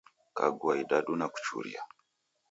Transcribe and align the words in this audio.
Kaghua 0.37 0.73
idadu 0.77 1.13
nakuchuria 1.15 1.81